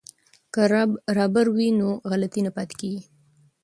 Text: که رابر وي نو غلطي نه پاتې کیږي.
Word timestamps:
که 0.53 0.61
رابر 1.17 1.45
وي 1.55 1.69
نو 1.79 1.89
غلطي 2.11 2.41
نه 2.45 2.51
پاتې 2.55 2.75
کیږي. 2.79 3.01